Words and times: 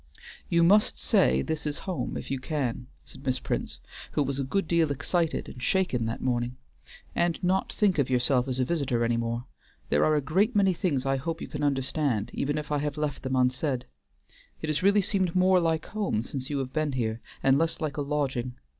"You 0.49 0.63
must 0.63 0.97
say 0.97 1.43
this 1.43 1.63
is 1.67 1.77
home, 1.85 2.17
if 2.17 2.31
you 2.31 2.39
can," 2.39 2.87
said 3.03 3.23
Miss 3.23 3.37
Prince, 3.39 3.77
who 4.13 4.23
was 4.23 4.39
a 4.39 4.43
good 4.43 4.67
deal 4.67 4.89
excited 4.91 5.47
and 5.47 5.61
shaken 5.61 6.07
that 6.07 6.23
morning, 6.23 6.57
"and 7.13 7.37
not 7.43 7.71
think 7.71 7.99
of 7.99 8.09
yourself 8.09 8.47
as 8.47 8.57
a 8.59 8.65
visitor 8.65 9.03
any 9.03 9.15
more. 9.17 9.45
There 9.89 10.03
are 10.03 10.15
a 10.15 10.19
great 10.21 10.55
many 10.55 10.73
things 10.73 11.05
I 11.05 11.17
hope 11.17 11.39
you 11.39 11.47
can 11.47 11.61
understand, 11.61 12.31
even 12.33 12.57
if 12.57 12.71
I 12.71 12.79
have 12.79 12.97
left 12.97 13.21
them 13.21 13.35
unsaid. 13.35 13.85
It 14.63 14.69
has 14.69 14.81
really 14.81 15.03
seemed 15.03 15.35
more 15.35 15.59
like 15.59 15.85
home 15.85 16.23
since 16.23 16.49
you 16.49 16.57
have 16.57 16.73
been 16.73 16.93
here, 16.93 17.21
and 17.43 17.59
less 17.59 17.79
like 17.79 17.97
a 17.97 18.01
lodging. 18.01 18.55